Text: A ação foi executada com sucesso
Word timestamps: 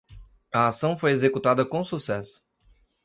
A 0.51 0.65
ação 0.65 0.97
foi 0.97 1.11
executada 1.11 1.63
com 1.63 1.83
sucesso 1.83 2.41